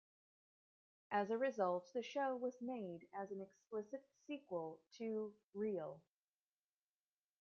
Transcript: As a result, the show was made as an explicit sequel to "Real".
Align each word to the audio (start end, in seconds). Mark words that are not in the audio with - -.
As 1.11 1.29
a 1.29 1.37
result, 1.37 1.93
the 1.93 2.01
show 2.01 2.35
was 2.35 2.59
made 2.59 3.07
as 3.13 3.29
an 3.29 3.39
explicit 3.39 4.03
sequel 4.25 4.79
to 4.97 5.31
"Real". 5.53 6.01